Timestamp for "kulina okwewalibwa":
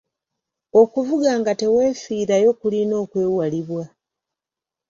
2.59-3.83